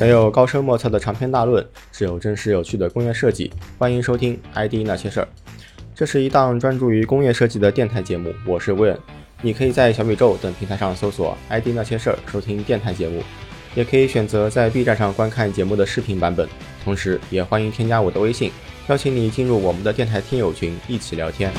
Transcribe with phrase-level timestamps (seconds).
[0.00, 3.50] 没有高深莫测的长篇大论，只有真实有趣的工业设计。
[3.78, 5.24] 欢迎收听《ID 那些事儿》，
[5.92, 8.32] 这是一档专注于工业设计的电台节目。
[8.46, 8.96] 我是 Win，
[9.42, 13.24] 你可以在小宇宙等平台上搜索《ID 那些事儿》收听电台节目，
[13.74, 16.48] 也可以选择在 B 站上观看节目的视频版本。
[16.84, 18.52] 同时，也欢迎添加我的微信，
[18.86, 21.50] 邀请你进入我们的电台听友群，一起聊天。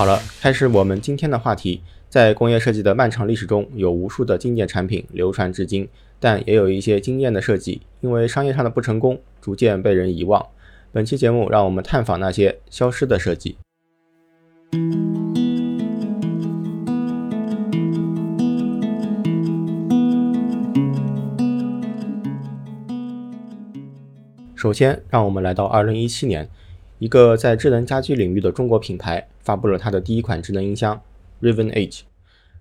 [0.00, 1.82] 好了，开始我们今天的话题。
[2.08, 5.86] 在工业设计的漫长历史中，有无数的经典产品流传至今，
[6.18, 10.46] 但也有一些惊艳的设计，因为商业上的不成功，逐渐被人遗忘。
[10.90, 13.58] 本期节目，让我们探访那些消失的设计。
[24.54, 26.48] 首先，让我们来到二零一七年。
[27.00, 31.00] 一个在智能家居领域的中国品牌发布了它的第一款智能音箱
[31.40, 32.04] Raven H。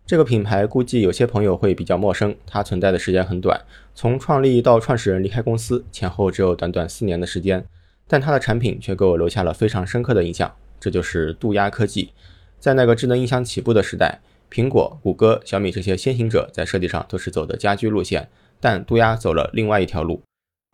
[0.06, 3.60] 这个品牌估计有些朋友会比较陌生，它存在的时间很短，
[3.94, 7.66] 从创立到创始人离开公司前后只有短短四年的时间，
[8.08, 10.56] 但它的产品却给我留下了非常深刻的印象。
[10.80, 12.12] 这就是杜鸦科技。
[12.62, 18.30] 在那个智能音箱起步的时代，苹果、谷歌、小米这些先行者在设计上都是走的家居路线，
[18.62, 20.22] 但杜鸦走了另外一条路。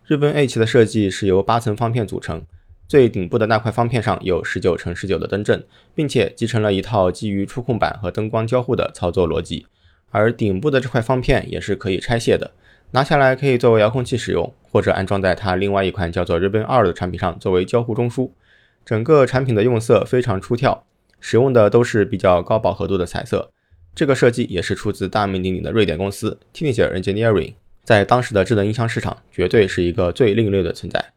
[0.07, 2.44] Raven H 的设计是由八层方片组成。
[2.88, 9.66] 最顶部的那块方片上有十九乘十九的灯阵，并且集成了一套基于触控板和灯光交互的操作逻辑。
[10.11, 12.52] 而顶部的这块方片也是可以拆卸的，
[12.91, 18.30] 拿下来可以作为遥控器使用，或者安装在它另外一款叫做 Ribbon 2的产品上作为交互中枢。
[18.86, 20.86] 整个产品的用色非常出挑，
[21.19, 23.52] 使用的都是比较高饱和度的彩色。
[23.95, 31.14] 这个设计也是出自大名鼎鼎的瑞典公司 Tiniger Engineering，在当时的智能音箱市场绝对是一个最另类的存在。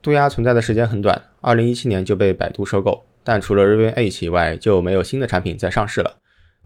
[0.00, 3.04] 杜鸦存在的时间很短，二零一七年就被百度收购。
[3.24, 6.16] 但除了 Raven H 以外，就没有新的产品再上市了。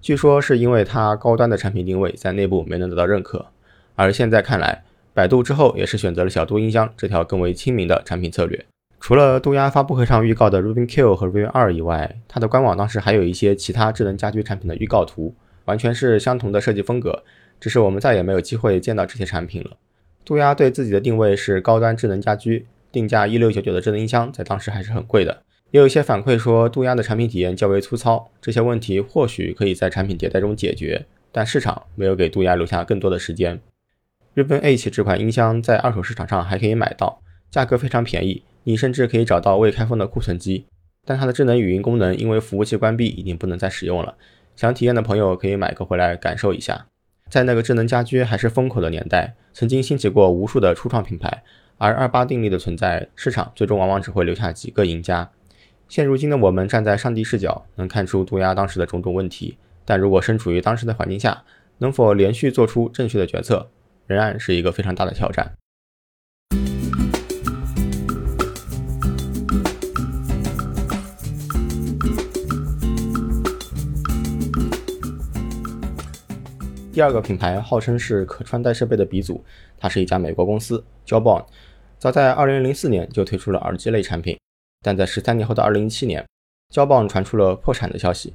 [0.00, 3.46] 据说是因为它高端的产品定位在内部没能得到认可。
[3.96, 4.84] 而现在看来，
[5.14, 8.64] 百度之后也是选择了小度音箱这条更为亲民的产品策略。
[9.00, 15.34] 除了杜鸦发布会上预告的 Raven Q 和 Raven 2以外，它的官网当时还有一些其他智能家居产品的预告图，
[15.64, 17.24] 完全是相同的设计风格，
[17.58, 19.70] 只是我们再也没有机会见到这些产品了。
[20.24, 22.66] 杜鸦对自己的定位是高端智能家居。
[22.92, 33.58] 定价一六九九的智能音箱在当时还是很贵的，也有一些反馈说杜鸦的产品体验较为粗糙，这些问题或许可以在产品迭代中解决，但市场没有给杜鸦留下更多的时间。
[34.34, 40.66] 日本 H 这款音箱在二手市场上还可以买到，价格非常便宜，你甚至可以找到未开封的库存机，
[41.06, 44.16] 但它的智能语音功能因为服务器关闭已经不能再使用了，
[44.54, 46.86] 想体验的朋友可以买个回来感受一下。
[47.30, 51.42] 在那个智能家居还是风口的年代，曾经兴起过无数的初创品牌。
[51.78, 55.30] 而二八定律的存在，市场最终往往只会留下几个赢家。
[55.88, 59.58] 现如今的我们站在上帝视角，能看出杜鸦当时的种种问题。
[59.84, 61.42] 但如果身处于当时的环境下，
[61.78, 63.68] 能否连续做出正确的决策，
[64.06, 65.52] 仍然是一个非常大的挑战。
[76.92, 79.42] 第二个品牌号称是可穿戴设备的鼻祖，
[79.78, 81.44] 它是一家美国公司 j o b o n。
[81.98, 84.38] 早在2004年就推出了耳机类产品，
[84.82, 86.22] 但在十三年后的2017年，
[86.68, 88.34] 胶棒传出了破产的消息。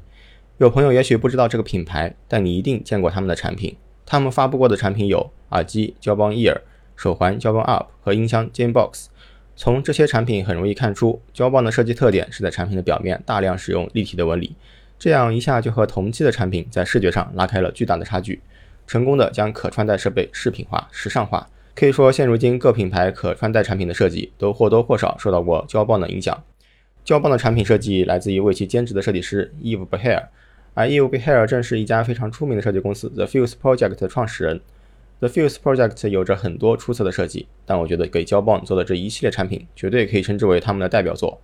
[0.57, 3.78] 有朋友也许不知道这个品牌，但你一定见过他们的产品。
[4.07, 6.62] 他们发布过的产品有耳机胶棒 Ear、
[6.96, 9.06] 手环胶棒 Up 和音箱 Jambox。
[9.56, 14.56] 从这些产品很容易看出，胶棒的设计特点是在产品的表面大量使用立体的纹理，
[15.00, 18.41] 这样一下就和同期的产品在视觉上拉开了巨大的差距，
[18.88, 21.47] 成功的将可穿戴设备饰品化、时尚化。
[21.75, 26.44] 可以说，现如今各品牌可穿戴产品的设计都或多或少受到过胶棒的影响。
[27.06, 30.24] 胶棒的产品设计来自于为其兼职的设计师 Eve Behar，
[30.74, 34.59] 而 Eve Behar 正是一家非常出名的设计公司 The Fuse Project 的创始人。
[35.19, 41.40] The Fuse Project 有着很多出色的设计，但我觉得给胶棒做的这一系列产品绝对可以称之为他们的代表作。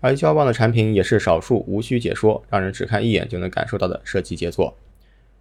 [0.00, 4.76] 而胶棒的产品也是少数无需解说，让人只看一眼就能感受到的设计杰作。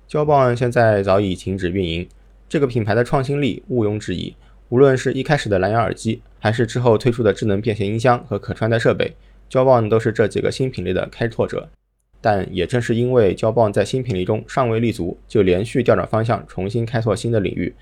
[0.08, 2.08] 胶棒现在早已停止运营。
[2.48, 4.36] 这个品牌的创新力毋庸置疑，
[4.70, 9.16] 无论是一开始的蓝牙耳机，还是之后推出的智能便携音箱和可穿戴设备，
[9.50, 11.68] 胶棒都是这几个新品类的开拓者。
[12.22, 17.74] 但也正是因为胶棒在新品类中尚未立足，就连续调转方向，重新开拓新的领域，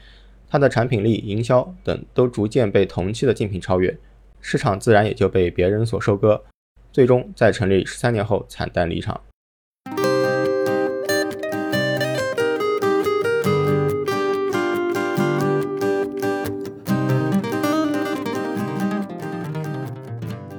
[0.50, 3.98] 它的产品力、营销等都逐渐被同期的竞品超越，
[4.40, 6.42] 市场自然也就被别人所收割，
[6.94, 9.20] 最终在成立十三年后惨淡离场。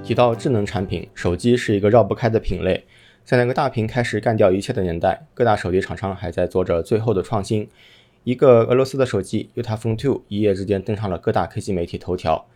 [0.02, 2.84] 提到智能产品，手机是一个绕不开的品类。
[3.24, 7.68] 在那个大屏开始干掉一切的年代，各大手机厂商还在做着最后的创新。
[8.24, 12.46] 一个俄罗斯的手机 Utaphone 2一夜之间登上了各大科技媒体头条。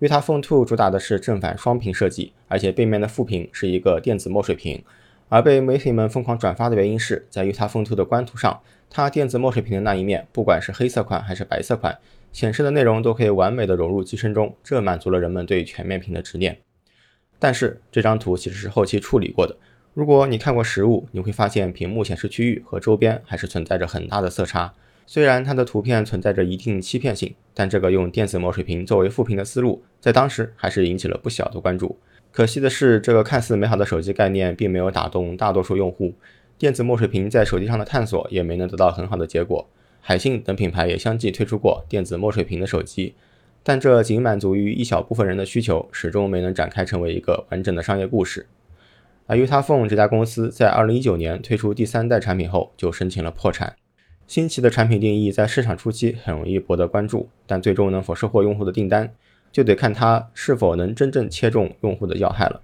[0.00, 4.82] Utaphone 2主打的是正反双屏设计，而且背面的副屏是一个电子墨水屏。
[5.28, 11.98] 而被媒体们疯狂转发的原因是在 Utaphone 2的官图上，它电子墨水屏的那一面，不管是黑色款还是白色款，
[12.32, 16.58] 显示的内容都可以完美的融入机身中，这满足了人们对全面屏的执念。
[17.38, 19.54] 但是这张图其实是后期处理过的。
[19.92, 24.72] 如果你看过实物，你会发现屏幕显示区域和周边还是存在着很大的色差。
[25.12, 31.98] 虽然它的图片存在着一定欺骗性，但这个用电子墨水屏作为副屏的思路，在当时还是引起了不小的关注。
[32.30, 36.14] 可惜的是，这个看似美好的手机概念并没有打动大多数用户，
[36.56, 39.68] 电子墨水屏在手机上的探索也没能得到很好的结果。
[40.00, 43.16] 海信等品牌也相继推出过电子墨水屏的手机，
[43.64, 48.46] 但这仅满足于一小部分人的需求，始终没能展开成为一个完整的商业故事。
[49.26, 53.74] 而 Utaphone 这家公司在2019年推出第三代产品后，就申请了破产。
[54.30, 59.12] 新奇的产品定义在市场初期很容易博得关注，但最终能否收获用户的订单，
[59.50, 62.62] 就得看它是否能真正切中用户的要害了。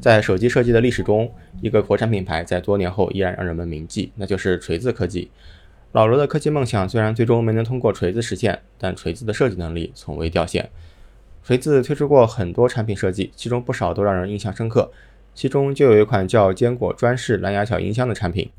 [0.00, 5.30] 在手机设计的历史中，一个国产品牌在多年后依然让人们铭记，那就是锤子科技。
[5.92, 10.70] 老罗的科技梦想虽然最终没能通过锤子实现，但锤子的设计能力从未掉线。
[11.42, 14.92] 锤子推出过很多产品设计，其中不少都让人印象深刻。
[15.34, 18.50] 其中就有一款叫坚果专视蓝牙小音箱的产品，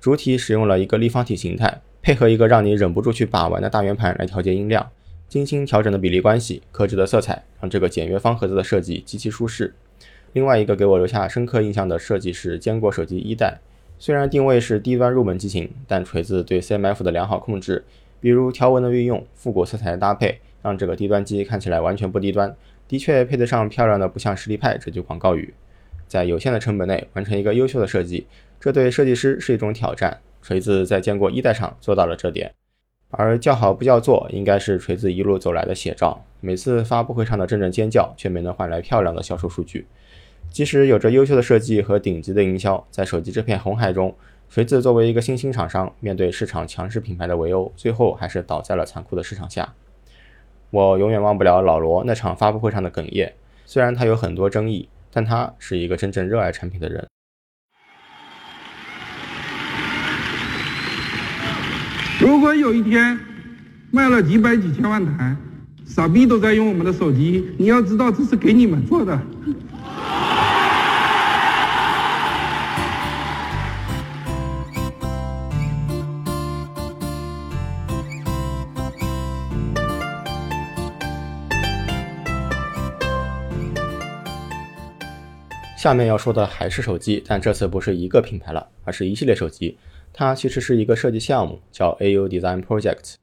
[0.00, 4.90] 主体使用了一个立方体形态，配合一个让你忍不住去把玩的大圆盘来调节音量，
[5.28, 9.74] 精心调整的比例关系，克制的色彩，让这个简约方盒子的设计极其舒适。
[10.32, 13.60] 另外一个给我留下深刻印象的设计是坚果手机一代。
[13.98, 17.84] 虽然定位是低端入门机型，但锤子对 CMF 的良好控制，
[18.20, 22.54] 比如条纹的运用、复古色彩的搭配，让这个低端机看起来完全不低端，
[22.88, 25.54] 的确配得上漂亮的不像实力派这句广告语。
[26.06, 28.26] 在有限的成本内完成一个优秀的设计，
[28.60, 30.20] 这对设计师是一种挑战。
[30.42, 32.52] 锤子在坚果一代上做到了这点，
[33.08, 36.22] 而叫好不叫座，应该是锤子一路走来的写照。
[36.40, 39.86] 每次发布会上的阵阵尖叫，却没能换来漂亮的销售数据。
[40.54, 44.14] 即使有着优秀的设计和顶级的营销，在手机这片红海中，
[44.48, 49.74] 锤子作为一个新兴厂商，面对市场强势品牌的围殴，最后还是倒在了残酷的市场下。
[50.70, 53.34] 我永远忘不了老罗那场发布会上的哽咽，
[53.66, 57.04] 虽然他有很多争议，但他是一个真正热爱产品的人。
[62.20, 63.18] 如果有一天
[63.90, 65.34] 卖了几百几千万台，
[65.84, 69.20] 傻逼都在用我们的手机，你要知道这是给你们做的。
[85.84, 89.76] 下面要说的还是手机，但这次不是一个品牌了，而是一系列手机。
[90.14, 93.16] 它其实是一个设计项目，叫 AU Design Project，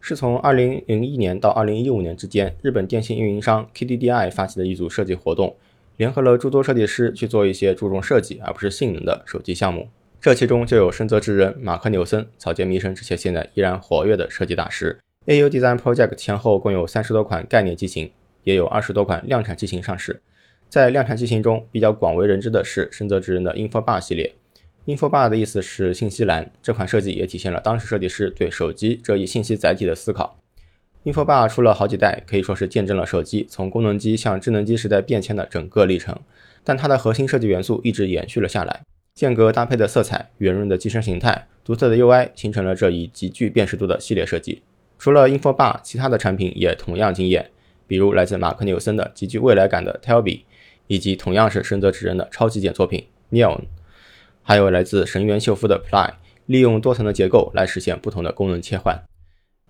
[0.00, 5.54] 是从2001年到2015年之间，日本电信运营商 KDDI 发起的一组设计活动，
[5.98, 9.86] 联合了诸多设计师去做一些注重设计而不是性能的手机项目。
[10.18, 14.98] 这其中就有深泽直人马克纽森、草间弥生这些现在依然活跃的设计大师。
[15.26, 18.10] AU Design Project 前后共有三十多款概念机型，
[18.44, 20.22] 也有二十多款量产机型上市。
[20.68, 24.34] 在量产机型中，比较广为人知的是深泽直人的 InfoBar 系列。
[24.84, 30.38] InfoBar 的意思是信息栏，这款设计也体现了当时设计师对手机这一信息载体的思考。
[31.04, 36.18] InfoBar 出了好几代，可以说是见证了手机从功能机向智能机时代变迁的整个历程。
[36.64, 38.82] 但它的核心设计元素一直延续了下来，
[39.14, 44.60] 间隔搭配的色彩、圆润的机身形态、独特的 UI，形成了这一极具辨识度的系列设计。
[44.98, 47.50] 除了 InfoBar，其他的产品也同样惊艳，
[47.86, 50.42] 比如来自马克纽森的极具未来感的 Telby。
[50.88, 53.60] 以及同样是深泽直人的超极简作品 Neon，
[54.42, 56.14] 还有来自神原秀夫的 Ply，
[56.46, 59.00] 利用多层的结构来实现不同的功能切换。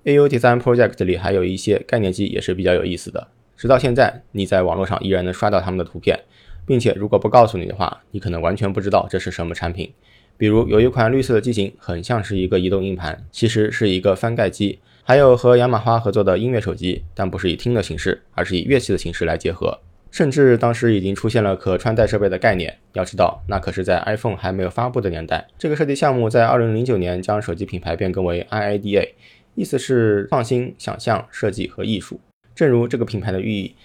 [0.05, 6.19] AU Design Project 里还有一些概念机也是比较有意思的，直到现在你在网络上依然能刷到他们的图片，
[6.65, 9.93] 并且如果不告诉你的话，你可能完全不知道这是什么产品。
[10.37, 14.79] 比如有一款绿色的机型，很像是一个移动硬盘，其实是一个翻盖机。
[15.03, 19.81] 还有和雅马哈合作的音乐手机，但不是以听的形式，而是以乐器的形式来结合。
[20.11, 22.79] 甚至当时已经出现了可穿戴设备的概念。
[22.95, 25.47] 要知道，那可是在 iPhone 还没有发布的年代。
[25.59, 29.11] 这个设计项目在2009年将手机品牌变更为 IIDA，
[29.55, 32.21] 意思是创新、想象、设计和艺术。
[32.55, 33.77] 正如这个品牌的寓意，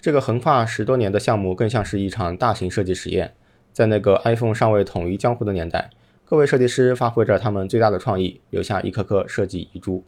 [0.00, 3.32] 这个横跨十多年的项目更像是一场大型设计实验。
[3.72, 5.90] 在那个 iPhone 尚未统一江湖的年代，
[6.24, 10.04] 各位设计师发挥着他们最大的创意，留下一颗颗设计遗珠。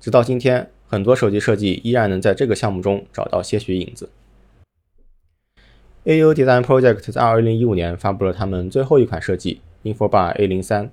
[0.00, 4.10] 直到今天，很多手机设计依然能在这个项目中找到些许影子。
[6.06, 10.90] AU Design Project 在2015年发布了他们最后一款设计 InfoBar A03，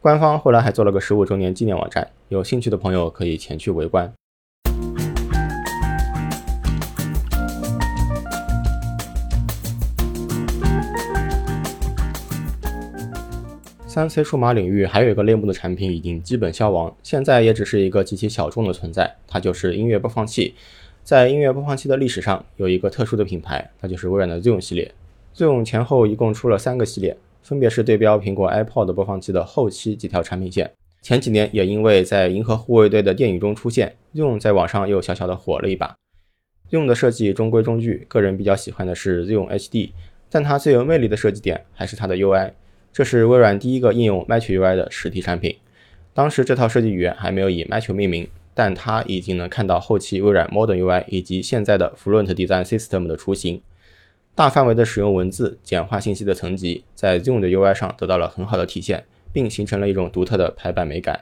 [0.00, 4.10] 官方后来还做了个15周年纪念网站，有兴趣的朋友可以前去围观。
[13.86, 20.54] 三 C 数码领域还有一个类目的产品已经基本消亡，现在也只是一个极其小众的存在，它就是音乐播放器。
[21.10, 24.94] 在音乐播放器的历史上，有一个特殊的品牌，那就是微软的 Zoom 系列。
[25.34, 30.70] Zoom 前后一共出了三个系列，分别是对标苹果 iPod 播放器的后期几条产品线。
[31.02, 35.96] 前几年也因为在银河护卫队的电影中出现，Zoom 在网上又小小的火了一把。
[36.70, 39.90] Zoom 的设计中规中矩，个人比较喜欢的是 Zoom HD，
[40.30, 42.52] 但它最有魅力的设计点还是它的 UI。
[42.92, 45.56] 这是微软第一个应用 Match UI 的实体产品。
[46.14, 53.62] 当时这套设计语言还没有以 Match 命名，但它已经能看到后期微软 Modern UI 以及现在的 Fluent Design System 的雏形。
[54.34, 61.20] 大范围的使用文字、简化信息的层级，在 Zoom 的 UI 上得到了很好的体现，并形成了一种独特的排版美感。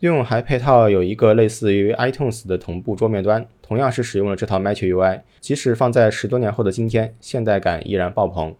[0.00, 8.54] Zoom 还配套有一个类似于 iTunes 的同步桌面端，同样是使用了这套 Match UI，即使放在十多年后的今天，现代感依然爆棚。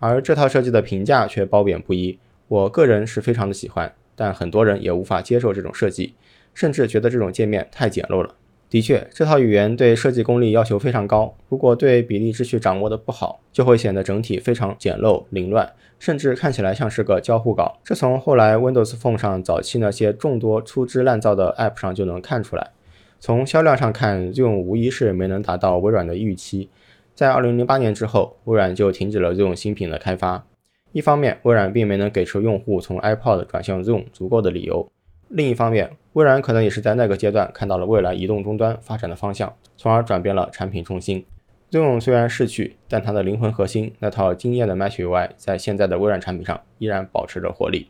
[0.00, 6.14] 而这套设计的评价却褒贬不一，我个人是非常的喜欢，但很多人也无法接受这种设计，
[6.58, 8.34] 甚至觉得这种界面太简陋了。
[8.68, 17.78] 的确，这套语言对设计功力要求非常高，如果对比例秩序掌握的不好，就会显得整体非常简陋凌乱，甚至看起来像是个交互稿。
[17.84, 22.72] 这从后来 Windows Phone 上早期那些众多粗制滥造的 App 上就能看出来。
[23.20, 26.68] 从销量上看，，Zoom 无疑是没能达到微软的预期。
[27.14, 30.44] 在二零零八年之后，微软就停止了 Zoom 新品的开发。
[30.90, 34.90] 一方面，微软并没能给出用户从 iPod 转向 Zoom 足够的理由；
[35.28, 41.24] 另一方面，微软可能也是在那个阶段看到了未来移动终端发展的方向，从而转变了产品重心。
[41.70, 47.88] Zoom 虽然逝去，但它的灵魂核心那套惊艳的 Match UI 在现在的微软产品上依然保持着活力。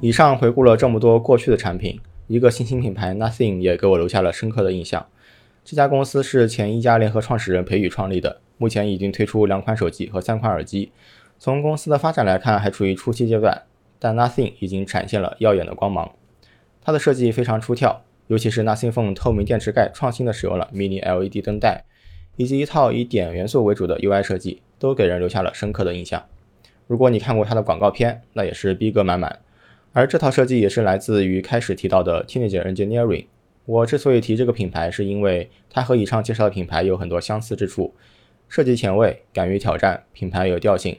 [0.00, 5.06] 以上回顾了这么多过去的产品，一个新兴品牌 Nothing 也给我留下了深刻的印象。
[5.64, 10.92] 这家公司是前一家联合创始人裴宇创立的，目前已经推出两款手机和三款耳机。
[11.38, 13.62] 从公司的发展来看，还处于初期阶段，
[13.98, 16.12] 但 Nothing 已经展现了耀眼的光芒。
[16.82, 21.84] 它的设计非常出挑，尤其是 Nothing Phone 透明电池盖创新的使用了 Mini LED 灯带，
[22.36, 26.24] 以及一套以点元素为主的 UI 设计，都给人留下了深刻的印象。
[26.86, 29.38] 如果你看过它的广告片，那也是逼格满满。
[29.92, 33.26] 而这套设计也是来自于开始提到的 Teenager Engineering。
[33.64, 37.94] 我之所以提这个品牌，是因为它和以上介绍的品牌有很多相似之处：
[38.48, 40.96] 设计前卫，敢于挑战，品牌有调性。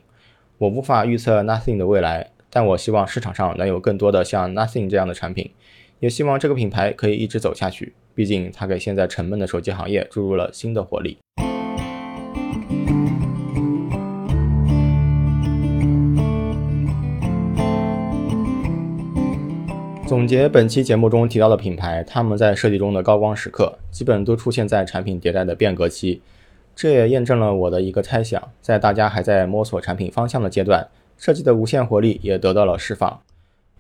[0.60, 5.51] 我无法预测 Nothing 的未来，但我希望市场上能有更多的像 Nothing 这样的产品，
[6.00, 7.94] 也希望这个品牌可以一直走下去。
[8.13, 11.18] 毕竟它给现在沉闷的手机行业注入了新的活力。
[20.06, 26.22] 总结本期节目中提到的品牌，他们在设计中的高光时刻，基本都出现在产品迭代的变革期。
[26.82, 33.20] 这也验证了我的一个猜想：在大家还在摸索产品方向的阶段，设计的无限活力也得到了释放。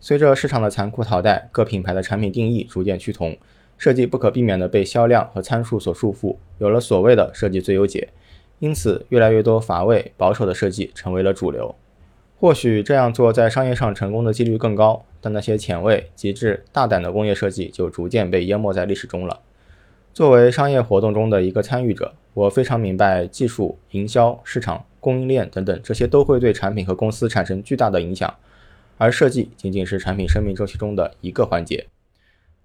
[0.01, 3.37] 随着市场的残酷淘汰，各品牌的产品定义逐渐趋同，
[3.77, 8.09] 设计不可避免地被销量和参数所束缚，有了所谓的设计最优解。
[8.59, 11.73] 因此，越来越多乏味、保守的设计成为了主流。
[12.37, 19.39] 或许这样做在商业上成功的几率更高，但那些前卫、极致、大胆的工业设计就逐渐被淹没在历史中了。
[20.11, 28.33] 作为商业活动中的一个参与者，我非常明白技术、营销、市场、供应链等等这些都会对产品和公司产生巨大的影响，
[28.97, 31.87] 而设计仅仅是产品生命周期中的一个环节。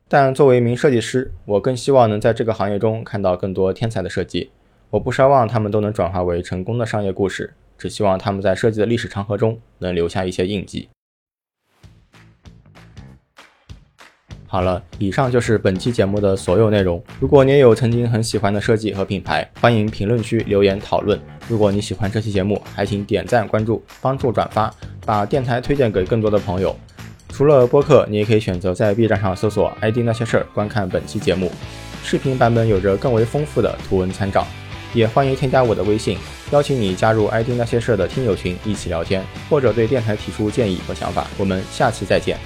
[0.07, 4.50] 但作为一名设计师，我更希望能在这个行业中看到更多天才的设计。
[4.90, 7.54] 我不奢望他们都能转化为成功的商业故事。
[7.76, 10.88] 只希望他们在设计的历史长河中能留下一些印记。
[14.54, 17.02] 好了，以上就是本期节目的所有内容。
[17.18, 21.20] 如果你也有曾经很喜欢的设计和品牌，欢迎评论区留言讨论。
[21.49, 24.73] 如果你喜欢这期节目，还请点赞、关注、帮助转发，
[25.04, 26.73] 把电台推荐给更多的朋友。
[27.30, 31.50] 除了播客，你也可以选择在 B 站上搜索 “ID 那些事儿”观看本期节目。
[32.04, 34.46] 视频版本有着更为丰富的图文参照。
[34.92, 36.16] 也欢迎添加我的微信，
[36.52, 39.20] 邀请你加入 ID 那些事儿的听友群，一起聊天，
[39.50, 41.26] 或者对电台提出建议和想法。
[41.38, 42.38] 我们下期再见。